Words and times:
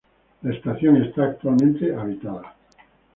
La 0.41 0.51
estación 0.51 0.97
está 0.99 1.25
actualmente 1.25 1.93
habitada. 1.93 2.55